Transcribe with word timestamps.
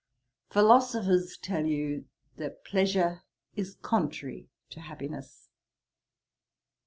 Philosophers 0.49 1.37
tell 1.37 1.67
you, 1.67 2.05
that 2.37 2.65
pleasure 2.65 3.21
is 3.55 3.75
contrary 3.83 4.49
to 4.71 4.79
happiness. 4.81 5.51